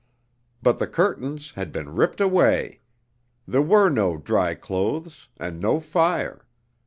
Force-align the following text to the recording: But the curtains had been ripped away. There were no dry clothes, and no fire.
But 0.63 0.79
the 0.79 0.87
curtains 0.87 1.51
had 1.51 1.71
been 1.71 1.93
ripped 1.93 2.19
away. 2.19 2.81
There 3.47 3.61
were 3.61 3.87
no 3.91 4.17
dry 4.17 4.55
clothes, 4.55 5.29
and 5.37 5.59
no 5.59 5.79
fire. 5.79 6.47